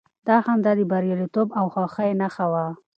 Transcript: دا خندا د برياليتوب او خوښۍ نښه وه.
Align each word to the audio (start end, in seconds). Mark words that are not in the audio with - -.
دا 0.27 0.37
خندا 0.45 0.71
د 0.77 0.81
برياليتوب 0.91 1.47
او 1.59 1.65
خوښۍ 1.73 2.11
نښه 2.21 2.45
وه. 2.51 2.65